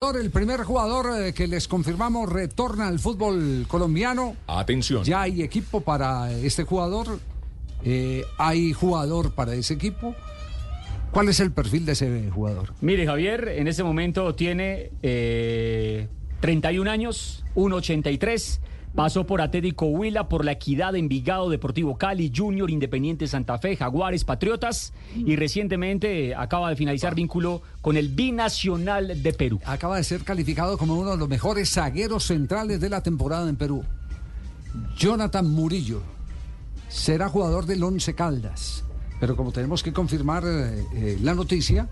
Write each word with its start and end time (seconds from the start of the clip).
El 0.00 0.30
primer 0.30 0.62
jugador 0.62 1.20
eh, 1.20 1.34
que 1.34 1.48
les 1.48 1.66
confirmamos 1.66 2.30
retorna 2.30 2.86
al 2.86 3.00
fútbol 3.00 3.66
colombiano. 3.66 4.36
Atención. 4.46 5.02
Ya 5.02 5.22
hay 5.22 5.42
equipo 5.42 5.80
para 5.80 6.30
este 6.30 6.62
jugador. 6.62 7.18
Eh, 7.82 8.22
hay 8.38 8.72
jugador 8.72 9.34
para 9.34 9.54
ese 9.54 9.74
equipo. 9.74 10.14
¿Cuál 11.10 11.28
es 11.30 11.40
el 11.40 11.50
perfil 11.50 11.84
de 11.84 11.92
ese 11.92 12.30
jugador? 12.30 12.74
Mire, 12.80 13.06
Javier, 13.06 13.48
en 13.48 13.66
este 13.66 13.82
momento 13.82 14.36
tiene 14.36 14.92
eh, 15.02 16.06
31 16.38 16.88
años, 16.88 17.44
1,83. 17.56 18.60
Pasó 18.94 19.26
por 19.26 19.40
Atlético 19.40 19.86
Huila, 19.86 20.28
por 20.28 20.44
La 20.44 20.52
Equidad, 20.52 20.96
Envigado, 20.96 21.50
Deportivo 21.50 21.96
Cali, 21.96 22.32
Junior, 22.34 22.70
Independiente 22.70 23.26
Santa 23.26 23.58
Fe, 23.58 23.76
Jaguares, 23.76 24.24
Patriotas 24.24 24.92
y 25.14 25.36
recientemente 25.36 26.34
acaba 26.34 26.70
de 26.70 26.76
finalizar 26.76 27.14
vínculo 27.14 27.62
con 27.80 27.96
el 27.96 28.08
Binacional 28.08 29.22
de 29.22 29.32
Perú. 29.32 29.60
Acaba 29.64 29.96
de 29.96 30.04
ser 30.04 30.24
calificado 30.24 30.76
como 30.78 30.94
uno 30.94 31.12
de 31.12 31.16
los 31.16 31.28
mejores 31.28 31.70
zagueros 31.70 32.24
centrales 32.24 32.80
de 32.80 32.88
la 32.88 33.02
temporada 33.02 33.48
en 33.48 33.56
Perú. 33.56 33.84
Jonathan 34.96 35.48
Murillo 35.50 36.02
será 36.88 37.28
jugador 37.28 37.66
del 37.66 37.82
Once 37.82 38.14
Caldas, 38.14 38.84
pero 39.20 39.36
como 39.36 39.52
tenemos 39.52 39.82
que 39.82 39.92
confirmar 39.92 40.44
eh, 40.46 40.84
eh, 40.94 41.18
la 41.22 41.34
noticia, 41.34 41.88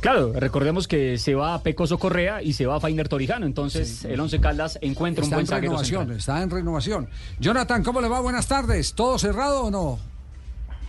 Claro, 0.00 0.32
recordemos 0.32 0.86
que 0.86 1.18
se 1.18 1.34
va 1.34 1.54
a 1.54 1.62
Pecoso 1.62 1.98
Correa 1.98 2.40
y 2.40 2.52
se 2.52 2.66
va 2.66 2.76
a 2.76 2.80
Fainer 2.80 3.08
Torijano, 3.08 3.46
entonces 3.46 4.04
el 4.04 4.20
Once 4.20 4.38
Caldas 4.40 4.78
encuentra 4.80 5.22
un 5.22 5.26
está 5.26 5.36
buen 5.36 5.44
en 5.44 5.48
zaguero 5.48 5.72
renovación, 5.72 6.00
central. 6.02 6.18
está 6.18 6.42
en 6.42 6.50
renovación. 6.50 7.08
Jonathan, 7.40 7.82
¿cómo 7.82 8.00
le 8.00 8.06
va? 8.08 8.20
Buenas 8.20 8.46
tardes. 8.46 8.94
¿Todo 8.94 9.18
cerrado 9.18 9.64
o 9.64 9.70
no? 9.72 9.98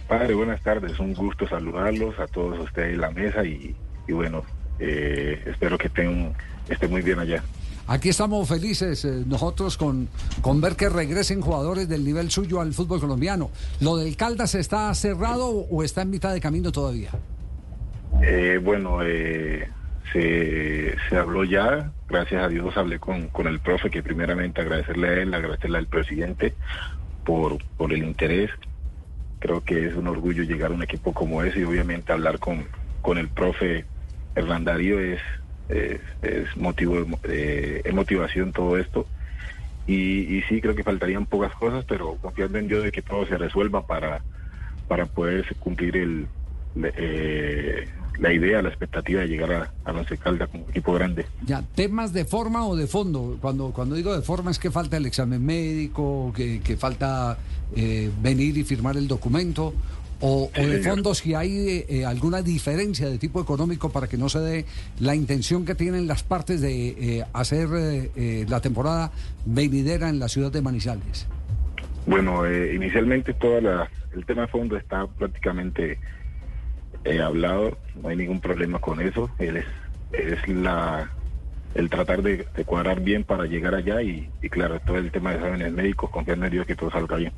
Padre, 0.08 0.36
buenas 0.36 0.62
tardes. 0.62 1.00
Un 1.00 1.14
gusto 1.16 1.48
saludarlos 1.48 2.20
a 2.20 2.28
todos 2.28 2.60
ustedes 2.60 2.94
en 2.94 3.02
la 3.02 3.10
mesa 3.10 3.44
y, 3.44 3.76
y 4.08 4.12
bueno, 4.12 4.44
eh, 4.80 5.42
espero 5.48 5.78
que 5.78 5.88
estén, 5.88 6.34
estén 6.68 6.92
muy 6.92 7.02
bien 7.02 7.18
allá. 7.18 7.44
Aquí 7.88 8.10
estamos 8.10 8.48
felices 8.48 9.04
eh, 9.06 9.24
nosotros 9.26 9.76
con, 9.76 10.08
con 10.42 10.62
ver 10.62 10.76
que 10.76 10.90
regresen 10.90 11.42
jugadores 11.42 11.90
del 11.90 12.04
nivel 12.06 12.30
suyo 12.30 12.62
al 12.62 12.74
fútbol 12.74 13.00
colombiano. 13.00 13.50
¿Lo 13.80 13.98
del 13.98 14.16
Caldas 14.16 14.54
está 14.54 14.94
cerrado 14.94 15.50
o 15.50 15.84
está 15.84 16.04
en 16.04 16.12
mitad 16.12 16.32
de 16.32 16.40
camino 16.40 16.72
todavía? 16.72 17.10
Eh, 18.22 18.60
bueno, 18.62 19.00
eh, 19.02 19.68
se, 20.12 20.96
se 21.10 21.18
habló 21.18 21.44
ya, 21.44 21.94
gracias 22.08 22.44
a 22.44 22.48
Dios 22.48 22.76
hablé 22.76 23.00
con, 23.00 23.30
con 23.30 23.48
el 23.48 23.60
profe, 23.60 23.90
que 23.90 24.04
primeramente 24.04 24.62
agradecerle 24.62 25.08
a 25.08 25.14
él, 25.14 25.34
agradecerle 25.34 25.78
al 25.78 25.88
presidente 25.88 26.56
por, 27.24 27.58
por 27.78 27.94
el 27.94 28.04
interés. 28.04 28.52
Creo 29.40 29.62
que 29.62 29.88
es 29.88 29.96
un 29.96 30.08
orgullo 30.08 30.44
llegar 30.44 30.72
a 30.72 30.74
un 30.74 30.84
equipo 30.84 31.14
como 31.14 31.44
ese 31.44 31.60
y 31.60 31.64
obviamente 31.64 32.12
hablar 32.12 32.40
con, 32.40 32.68
con 33.02 33.18
el 33.18 33.30
profe 33.30 33.86
Hernán 34.36 34.66
Darío 34.66 35.00
es, 35.00 35.22
es, 35.70 36.02
motivo 36.58 37.06
de, 37.24 37.82
eh, 37.86 37.92
motivación 37.94 38.52
todo 38.52 38.78
esto. 38.78 39.08
Y, 39.88 40.38
y 40.38 40.42
sí, 40.44 40.62
creo 40.62 40.76
que 40.76 40.84
faltarían 40.84 41.26
pocas 41.26 41.54
cosas, 41.54 41.86
pero 41.86 42.18
confiando 42.18 42.58
en 42.58 42.68
Dios 42.68 42.84
de 42.84 42.92
que 42.92 43.02
todo 43.02 43.26
se 43.26 43.38
resuelva 43.38 43.88
para, 43.88 44.24
para 44.88 45.06
poder 45.06 45.56
cumplir 45.58 45.98
el, 45.98 46.28
eh, 46.76 47.88
la 48.20 48.34
idea, 48.34 48.62
la 48.62 48.70
expectativa 48.70 49.22
de 49.22 49.28
llegar 49.28 49.52
a, 49.52 49.72
a 49.86 49.92
Once 49.94 50.18
Caldas 50.18 50.50
como 50.50 50.66
equipo 50.70 50.94
grande. 50.94 51.26
Ya, 51.46 51.64
temas 51.76 52.14
de 52.14 52.26
forma 52.26 52.66
o 52.66 52.76
de 52.76 52.88
fondo. 52.88 53.38
Cuando, 53.42 53.72
cuando 53.72 53.96
digo 53.96 54.16
de 54.16 54.22
forma 54.22 54.52
es 54.52 54.60
que 54.60 54.72
falta 54.72 54.98
el 54.98 55.06
examen 55.06 55.46
médico, 55.46 56.34
que, 56.36 56.60
que 56.60 56.76
falta 56.78 57.38
eh, 57.76 58.12
venir 58.22 58.58
y 58.58 58.64
firmar 58.64 58.98
el 58.98 59.08
documento. 59.08 59.74
O, 60.22 60.52
Sí, 60.54 60.62
o 60.62 60.68
de 60.68 60.82
fondo 60.84 61.16
si 61.16 61.34
hay 61.34 61.86
eh, 61.88 62.04
alguna 62.06 62.42
diferencia 62.42 63.10
de 63.10 63.18
tipo 63.18 63.42
económico 63.42 63.90
para 63.90 64.08
que 64.08 64.18
no 64.18 64.28
se 64.28 64.40
dé 64.40 64.66
la 65.00 65.16
intención 65.16 65.64
que 65.64 65.76
tienen 65.76 66.08
las 66.08 66.24
partes 66.24 66.60
de 66.60 66.90
eh, 66.90 67.26
hacer 67.32 67.70
eh, 67.74 68.12
eh, 68.18 68.46
la 68.50 68.60
temporada 68.60 69.12
venidera 69.46 70.10
en 70.10 70.20
la 70.20 70.28
ciudad 70.28 70.52
de 70.52 70.62
Manizales. 70.62 71.26
Bueno, 72.06 72.46
eh, 72.46 72.76
inicialmente 72.76 73.34
todo 73.34 73.60
el 73.60 74.26
tema 74.26 74.42
de 74.42 74.48
fondo 74.50 74.76
está 74.76 75.08
prácticamente 75.08 75.98
eh, 77.04 77.22
hablado, 77.22 77.78
no 78.02 78.10
hay 78.10 78.18
ningún 78.18 78.40
problema 78.40 78.80
con 78.80 79.02
eso. 79.02 79.30
Él 79.40 79.58
es, 79.58 79.66
es 80.12 80.48
la 80.48 81.12
el 81.76 81.90
tratar 81.90 82.24
de, 82.24 82.48
de 82.56 82.66
cuadrar 82.66 83.00
bien 83.00 83.24
para 83.24 83.46
llegar 83.46 83.76
allá 83.76 84.02
y, 84.02 84.28
y 84.42 84.50
claro, 84.50 84.80
todo 84.80 84.98
el 84.98 85.12
tema 85.12 85.30
de 85.30 85.38
exámenes 85.38 85.72
médicos, 85.72 86.10
confiando 86.10 86.46
en 86.46 86.52
Dios 86.52 86.66
que 86.66 86.76
todo 86.76 86.90
salga 86.90 87.18
bien. 87.18 87.32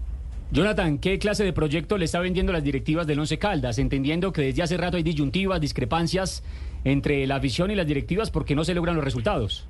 Jonathan, 0.51 0.97
¿qué 0.99 1.19
clase 1.19 1.43
de 1.43 1.53
proyecto 1.53 1.97
le 1.97 2.05
está 2.05 2.19
vendiendo 2.19 2.51
las 2.51 2.63
directivas 2.63 3.07
del 3.07 3.19
Once 3.19 3.37
Caldas? 3.37 3.77
Entendiendo 3.77 4.33
que 4.33 4.41
desde 4.41 4.63
hace 4.63 4.77
rato 4.77 4.97
hay 4.97 5.03
disyuntivas, 5.03 5.61
discrepancias 5.61 6.43
entre 6.83 7.25
la 7.27 7.37
afición 7.37 7.71
y 7.71 7.75
las 7.75 7.87
directivas 7.87 8.31
porque 8.31 8.55
no 8.55 8.63
se 8.63 8.73
logran 8.73 8.95
los 8.95 9.03
resultados. 9.03 9.67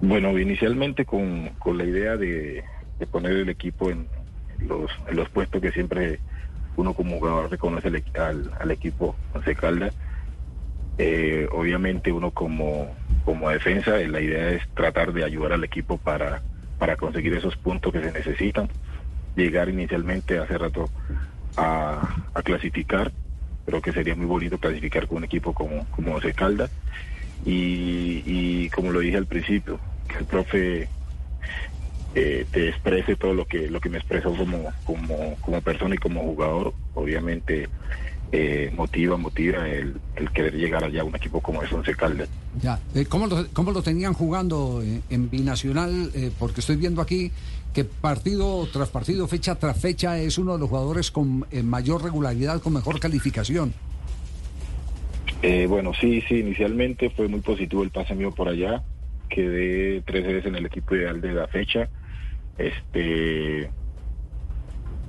Bueno, 0.00 0.38
inicialmente 0.38 1.04
con, 1.04 1.50
con 1.58 1.78
la 1.78 1.84
idea 1.84 2.16
de, 2.16 2.64
de 2.98 3.06
poner 3.06 3.32
el 3.32 3.48
equipo 3.48 3.90
en 3.90 4.06
los, 4.66 4.90
en 5.08 5.16
los 5.16 5.28
puestos 5.30 5.60
que 5.60 5.72
siempre 5.72 6.20
uno 6.76 6.94
como 6.94 7.18
jugador 7.18 7.50
reconoce 7.50 7.88
al, 8.14 8.50
al, 8.58 8.70
equipo 8.70 9.16
Once 9.34 9.54
Caldas. 9.54 9.94
Eh, 10.98 11.48
obviamente 11.52 12.12
uno 12.12 12.30
como, 12.30 12.90
como 13.24 13.50
defensa, 13.50 14.00
eh, 14.00 14.08
la 14.08 14.20
idea 14.20 14.50
es 14.50 14.62
tratar 14.74 15.12
de 15.12 15.24
ayudar 15.24 15.52
al 15.52 15.64
equipo 15.64 15.98
para, 15.98 16.42
para 16.78 16.96
conseguir 16.96 17.34
esos 17.34 17.56
puntos 17.56 17.92
que 17.92 18.00
se 18.00 18.12
necesitan. 18.12 18.68
Llegar 19.36 19.68
inicialmente 19.68 20.38
hace 20.38 20.56
rato 20.56 20.90
a, 21.56 22.16
a 22.34 22.42
clasificar. 22.42 23.12
Creo 23.66 23.80
que 23.80 23.92
sería 23.92 24.14
muy 24.14 24.26
bonito 24.26 24.58
clasificar 24.58 25.06
con 25.06 25.18
un 25.18 25.24
equipo 25.24 25.52
como, 25.52 25.86
como 25.86 26.14
Once 26.14 26.32
Caldas. 26.32 26.70
Y, 27.46 28.70
como 28.70 28.90
lo 28.90 29.00
dije 29.00 29.16
al 29.16 29.26
principio, 29.26 29.78
el 30.18 30.24
profe 30.24 30.88
eh, 32.14 32.46
te 32.50 32.68
exprese 32.68 33.16
todo 33.16 33.34
lo 33.34 33.46
que 33.46 33.68
lo 33.68 33.80
que 33.80 33.88
me 33.88 33.98
expresó 33.98 34.34
como, 34.34 34.72
como, 34.84 35.36
como 35.40 35.60
persona 35.60 35.94
y 35.94 35.98
como 35.98 36.22
jugador, 36.22 36.72
obviamente 36.94 37.68
eh, 38.32 38.72
motiva, 38.74 39.16
motiva 39.16 39.68
el, 39.68 39.94
el 40.16 40.30
querer 40.30 40.54
llegar 40.54 40.82
allá 40.82 41.02
a 41.02 41.04
un 41.04 41.14
equipo 41.14 41.40
como 41.40 41.62
es 41.62 41.72
Once 41.72 41.94
Caldas. 41.94 42.28
Ya, 42.60 42.80
eh, 42.94 43.04
¿cómo, 43.06 43.26
lo, 43.26 43.46
cómo 43.52 43.70
lo 43.70 43.82
tenían 43.82 44.12
jugando 44.12 44.82
eh, 44.82 45.02
en 45.10 45.30
Binacional? 45.30 46.10
Eh, 46.14 46.30
porque 46.38 46.60
estoy 46.60 46.76
viendo 46.76 47.00
aquí 47.00 47.30
que 47.72 47.84
partido 47.84 48.66
tras 48.72 48.88
partido, 48.88 49.26
fecha 49.28 49.56
tras 49.56 49.80
fecha, 49.80 50.18
es 50.18 50.38
uno 50.38 50.54
de 50.54 50.60
los 50.60 50.68
jugadores 50.68 51.10
con 51.10 51.44
mayor 51.64 52.04
regularidad, 52.04 52.60
con 52.60 52.72
mejor 52.72 53.00
calificación. 53.00 53.74
Bueno, 55.68 55.92
sí, 56.00 56.22
sí, 56.28 56.38
inicialmente 56.38 57.10
fue 57.10 57.26
muy 57.28 57.40
positivo 57.40 57.82
el 57.82 57.90
pase 57.90 58.14
mío 58.14 58.30
por 58.30 58.48
allá. 58.48 58.82
Quedé 59.28 60.02
tres 60.02 60.24
veces 60.24 60.46
en 60.46 60.54
el 60.54 60.66
equipo 60.66 60.94
ideal 60.94 61.20
de 61.20 61.34
la 61.34 61.48
fecha. 61.48 61.88
Este 62.58 63.70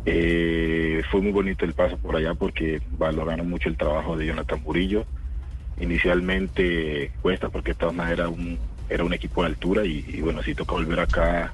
eh, 0.06 1.02
fue 1.10 1.22
muy 1.22 1.32
bonito 1.32 1.66
el 1.66 1.74
paso 1.74 1.98
por 1.98 2.16
allá 2.16 2.34
porque 2.36 2.82
valoraron 2.98 3.50
mucho 3.50 3.70
el 3.70 3.78
trabajo 3.78 4.18
de 4.18 4.28
Jonathan 4.28 4.62
Murillo. 4.64 5.06
Inicialmente 5.80 7.12
cuesta 7.22 7.50
porque 7.50 7.76
maneras 7.94 8.12
era 8.12 8.30
un, 8.30 8.58
era 8.90 9.04
un 9.04 9.14
equipo 9.14 9.42
de 9.42 9.48
altura 9.48 9.84
y, 9.84 10.22
bueno, 10.22 10.42
si 10.44 10.56
toca 10.56 10.74
volver 10.74 11.00
acá 11.00 11.54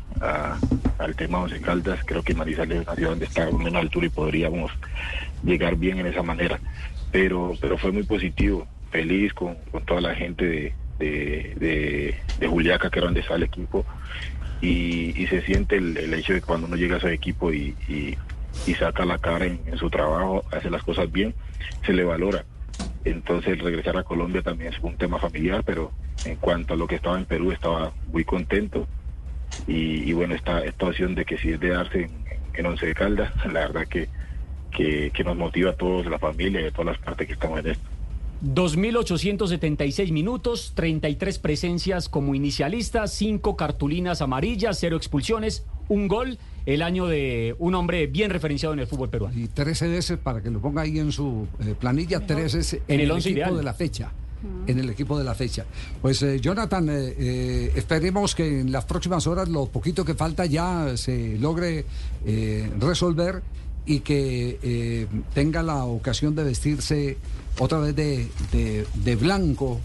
al 1.00 1.16
tema 1.16 1.40
de 1.40 1.44
Once 1.46 1.62
Caldas, 1.62 2.00
creo 2.06 2.22
que 2.22 2.36
Manizales 2.36 2.82
es 2.82 2.88
una 2.88 2.96
ciudad 2.96 3.10
donde 3.12 3.26
está 3.26 3.46
a 3.46 3.50
una 3.50 3.80
altura 3.80 4.06
y 4.06 4.10
podríamos 4.10 4.72
llegar 5.44 5.76
bien 5.76 6.00
en 6.00 6.08
esa 6.08 6.22
manera. 6.22 6.60
Pero, 7.12 7.54
pero 7.60 7.78
fue 7.78 7.92
muy 7.92 8.04
positivo, 8.04 8.68
feliz 8.92 9.34
con, 9.34 9.56
con 9.72 9.84
toda 9.86 10.02
la 10.02 10.16
gente 10.16 10.46
de, 10.46 10.74
de, 11.06 12.48
Juliaca, 12.48 12.90
que 12.90 13.00
era 13.00 13.08
donde 13.08 13.22
está 13.22 13.36
el 13.36 13.44
equipo, 13.44 13.86
y, 14.62 15.26
se 15.28 15.42
siente 15.42 15.78
el, 15.78 16.14
hecho 16.14 16.34
de 16.34 16.42
cuando 16.42 16.68
uno 16.68 16.76
llega 16.76 16.96
a 16.96 16.98
ese 17.00 17.14
equipo 17.14 17.52
y, 17.52 17.76
y, 17.88 18.18
saca 18.76 19.06
la 19.06 19.18
cara 19.18 19.46
en, 19.46 19.78
su 19.78 19.90
trabajo, 19.90 20.44
hace 20.52 20.70
las 20.70 20.84
cosas 20.84 21.12
bien, 21.12 21.34
se 21.86 21.94
le 21.94 22.04
valora. 22.04 22.46
Entonces 23.04 23.60
regresar 23.60 23.98
a 23.98 24.04
Colombia 24.04 24.42
también 24.42 24.74
es 24.74 24.80
un 24.80 24.96
tema 24.96 25.18
familiar, 25.18 25.64
pero 25.66 25.92
en 26.26 26.36
cuanto 26.36 26.74
a 26.74 26.78
lo 26.78 26.88
que 26.88 26.96
estaba 26.96 27.18
en 27.18 27.26
Perú 27.26 27.52
estaba 27.52 27.92
muy 28.12 28.24
contento 28.24 28.88
y, 29.68 30.14
bueno, 30.14 30.36
esta, 30.36 30.64
esta 30.64 30.88
opción 30.88 31.16
de 31.16 31.26
que 31.26 31.38
si 31.38 31.52
es 31.52 31.60
de 31.60 31.70
darse 31.70 32.04
en, 32.04 32.12
en 32.54 32.66
Once 32.66 32.86
de 32.86 32.94
Caldas, 32.94 33.32
la 33.46 33.62
verdad 33.62 33.88
que, 33.88 34.10
que, 34.72 35.12
que 35.14 35.24
nos 35.24 35.38
motiva 35.38 35.72
a 35.72 35.76
todos, 35.76 36.06
la 36.06 36.20
familia 36.20 36.62
y 36.62 36.66
a 36.66 36.72
todas 36.72 36.98
las 36.98 36.98
partes 36.98 37.28
que 37.28 37.34
estamos 37.34 37.60
en 37.60 37.68
esto. 37.72 37.90
2.876 38.44 40.12
minutos, 40.12 40.74
33 40.76 41.40
presencias 41.40 42.10
como 42.10 42.36
inicialista, 42.36 43.08
5 43.08 43.56
cartulinas 43.56 44.22
amarillas, 44.22 44.78
0 44.80 44.98
expulsiones, 44.98 45.64
un 45.90 46.08
gol, 46.08 46.38
el 46.66 46.82
año 46.82 47.08
de 47.08 47.56
un 47.60 47.76
hombre 47.76 48.08
bien 48.08 48.30
referenciado 48.32 48.74
en 48.74 48.80
el 48.80 48.88
fútbol 48.88 49.10
peruano. 49.10 49.38
Y 49.38 49.48
13 49.48 49.88
veces, 49.88 50.18
para 50.18 50.42
que 50.42 50.50
lo 50.50 50.60
ponga 50.60 50.82
ahí 50.84 51.00
en 51.00 51.12
su 51.12 51.48
eh, 51.60 51.76
planilla, 51.80 52.26
13 52.26 52.44
veces 52.44 52.74
en, 52.74 52.82
En 52.88 52.96
el 53.02 53.06
el, 53.06 53.12
once 53.12 53.30
equipo 53.30 53.40
ideal. 53.46 53.58
de 53.58 53.64
la 53.64 53.74
fecha. 53.74 54.12
En 54.66 54.80
el 54.80 54.90
equipo 54.90 55.20
de 55.20 55.24
la 55.24 55.36
fecha. 55.36 55.68
Pues 56.02 56.24
eh, 56.24 56.40
Jonathan, 56.40 56.90
eh, 56.90 57.14
eh, 57.16 57.72
esperemos 57.76 58.34
que 58.34 58.62
en 58.62 58.72
las 58.72 58.86
próximas 58.86 59.28
horas 59.28 59.48
lo 59.50 59.68
poquito 59.68 60.04
que 60.04 60.16
falta 60.16 60.48
ya 60.48 60.98
se 60.98 61.38
logre 61.38 61.86
eh, 62.26 62.72
resolver 62.80 63.44
y 63.86 64.02
que 64.02 64.60
eh, 64.62 65.08
tenga 65.34 65.64
la 65.64 65.84
ocasión 65.86 66.36
de 66.36 66.44
vestirse 66.44 67.18
otra 67.60 67.80
vez 67.80 67.96
de, 67.96 68.28
de- 68.52 68.86
de 68.94 69.16
blanco 69.16 69.80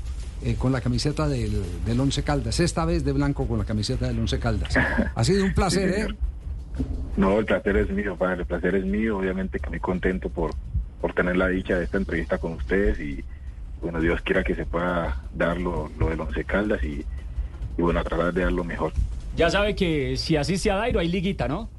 eh, 0.44 0.54
con 0.56 0.70
la 0.72 0.80
camiseta 0.80 1.26
del, 1.28 1.62
del 1.84 1.98
Once 2.00 2.22
Caldas, 2.22 2.60
esta 2.60 2.84
vez 2.84 3.04
de 3.04 3.12
blanco 3.12 3.46
con 3.48 3.58
la 3.58 3.64
camiseta 3.64 4.06
del 4.06 4.18
Once 4.18 4.38
Caldas. 4.38 4.76
Ha 5.14 5.24
sido 5.24 5.44
un 5.44 5.54
placer, 5.54 5.94
Sí, 5.94 6.00
¿eh? 6.12 6.84
No, 7.16 7.38
el 7.38 7.46
placer 7.46 7.76
es 7.78 7.88
mío, 7.90 8.16
padre, 8.16 8.40
el 8.40 8.46
placer 8.46 8.74
es 8.74 8.84
mío, 8.84 9.16
obviamente 9.18 9.58
que 9.58 9.70
muy 9.70 9.80
contento 9.80 10.28
por, 10.28 10.52
por 11.00 11.14
tener 11.14 11.36
la 11.36 11.48
dicha 11.48 11.78
de 11.78 11.84
esta 11.84 11.96
entrevista 11.96 12.36
con 12.36 12.52
ustedes 12.52 13.00
y 13.00 13.24
bueno, 13.80 14.00
Dios 14.00 14.20
quiera 14.20 14.44
que 14.44 14.54
se 14.54 14.66
pueda 14.66 15.22
dar 15.34 15.58
lo, 15.58 15.90
lo 15.98 16.10
del 16.10 16.20
Once 16.20 16.44
Caldas 16.44 16.82
y, 16.84 17.02
y 17.78 17.82
bueno, 17.82 18.00
a 18.00 18.04
tratar 18.04 18.32
de 18.34 18.42
dar 18.42 18.52
lo 18.52 18.62
mejor. 18.64 18.92
Ya 19.36 19.48
sabe 19.50 19.74
que 19.74 20.16
si 20.18 20.36
así 20.36 20.58
sea 20.58 20.76
Dairo, 20.76 21.00
hay 21.00 21.08
liguita, 21.08 21.48
¿no? 21.48 21.70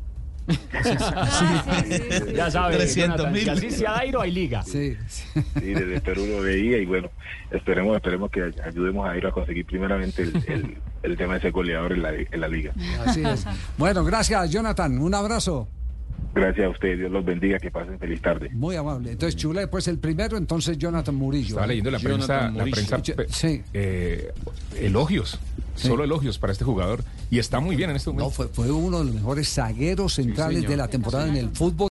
Ya 2.36 2.52
sabe, 2.52 2.78
300 2.78 2.96
Jonathan, 3.18 3.34
mil. 3.34 3.44
si 3.44 3.50
así 3.50 3.72
sea 3.72 3.92
Dairo, 3.94 4.22
hay 4.22 4.32
liga. 4.32 4.64
Sí, 4.64 4.96
sí. 5.08 5.24
Sí, 5.60 5.74
desde 5.74 6.02
Perú 6.02 6.26
lo 6.26 6.42
veía 6.42 6.78
y 6.78 6.86
bueno, 6.86 7.10
esperemos, 7.52 7.96
esperemos 7.96 8.32
que 8.32 8.52
ayudemos 8.64 9.08
a 9.10 9.18
ir 9.18 9.26
a 9.28 9.32
conseguir 9.32 9.66
primeramente 9.66 10.24
el, 10.24 10.36
el- 10.48 10.78
el 11.04 11.16
tema 11.16 11.36
de 11.36 11.42
ser 11.42 11.52
goleador 11.52 11.94
en 11.94 12.02
la, 12.02 12.12
en 12.14 12.42
la 12.42 12.48
liga. 12.48 12.74
Así 13.06 13.24
es. 13.24 13.46
Bueno, 13.78 14.04
gracias, 14.04 14.50
Jonathan. 14.52 14.98
Un 14.98 15.14
abrazo. 15.14 15.68
Gracias 16.34 16.66
a 16.66 16.70
ustedes, 16.70 17.00
Dios 17.00 17.12
los 17.12 17.24
bendiga, 17.24 17.58
que 17.60 17.72
pasen 17.72 17.98
feliz 18.00 18.22
tarde. 18.22 18.50
Muy 18.52 18.76
amable. 18.76 19.12
Entonces, 19.12 19.36
Chule, 19.40 19.68
pues 19.68 19.88
el 19.88 20.00
primero, 20.00 20.38
entonces 20.38 20.78
Jonathan 20.78 21.16
Murillo. 21.16 21.50
Estaba 21.50 21.68
leyendo 21.68 21.92
la 21.92 22.00
prensa, 22.00 22.50
la 22.52 22.64
prensa 22.64 22.98
Yo- 23.02 23.16
pe- 23.16 23.28
sí. 23.30 23.62
eh, 23.74 24.34
elogios, 24.80 25.40
Sí. 25.78 25.88
solo 25.88 26.04
elogios 26.04 26.40
para 26.40 26.52
este 26.52 26.66
jugador 26.66 27.04
y 27.30 27.40
está 27.40 27.60
muy 27.60 27.76
bien 27.76 27.92
en 27.92 27.96
este 27.96 28.10
momento. 28.10 28.26
No, 28.26 28.32
fue, 28.32 28.48
fue 28.48 28.72
uno 28.72 29.00
de 29.00 29.06
los 29.06 29.14
mejores 29.14 29.54
zagueros 29.54 30.16
centrales 30.16 30.68
de 30.68 30.76
la 30.76 30.88
temporada 30.88 31.28
en 31.28 31.38
el 31.38 31.50
fútbol. 31.52 31.78